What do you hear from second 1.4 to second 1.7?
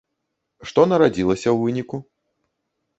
ў